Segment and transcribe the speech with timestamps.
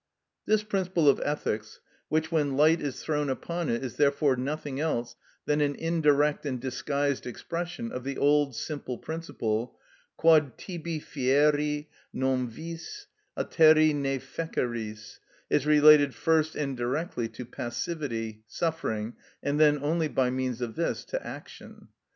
[0.47, 5.15] This principle of ethics, which when light is thrown upon it is therefore nothing else
[5.45, 9.77] than an indirect and disguised expression of the old, simple principle,
[10.17, 13.05] "Quod tibi fieri non vis,
[13.37, 15.19] alteri ne feceris,"
[15.51, 19.13] is related first and directly to passivity, suffering,
[19.43, 21.89] and then only by means of this to action.